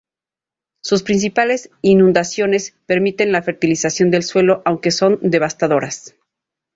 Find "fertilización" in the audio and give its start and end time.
3.43-4.09